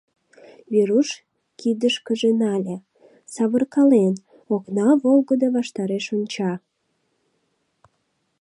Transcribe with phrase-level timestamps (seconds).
[0.73, 1.09] Веруш
[1.59, 2.75] кидышкыже нале,
[3.33, 4.13] савыркален,
[4.55, 6.51] окна волгыдо ваштареш онча.